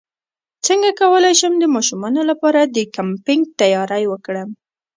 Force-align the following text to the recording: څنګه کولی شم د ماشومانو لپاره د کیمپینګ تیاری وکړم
څنګه 0.65 0.89
کولی 0.99 1.33
شم 1.39 1.53
د 1.59 1.65
ماشومانو 1.75 2.21
لپاره 2.29 2.61
د 2.63 2.77
کیمپینګ 2.95 3.43
تیاری 3.59 4.03
وکړم 4.09 4.49